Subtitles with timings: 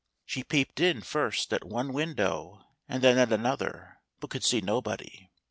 [0.25, 5.29] She peeped in first at one window and then at another, but could see nobody.